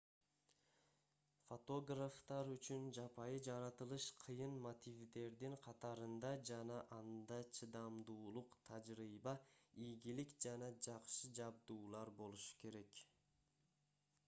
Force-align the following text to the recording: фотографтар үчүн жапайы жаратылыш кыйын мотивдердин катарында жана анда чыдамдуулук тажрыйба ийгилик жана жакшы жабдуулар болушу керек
фотографтар 1.47 2.47
үчүн 2.53 2.85
жапайы 2.97 3.41
жаратылыш 3.47 4.05
кыйын 4.23 4.55
мотивдердин 4.63 5.57
катарында 5.67 6.31
жана 6.51 6.77
анда 6.97 7.37
чыдамдуулук 7.59 8.57
тажрыйба 8.71 9.33
ийгилик 9.89 10.33
жана 10.47 10.71
жакшы 10.87 11.31
жабдуулар 11.41 12.13
болушу 12.23 12.57
керек 12.65 13.03